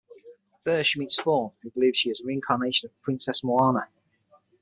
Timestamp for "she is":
1.99-2.17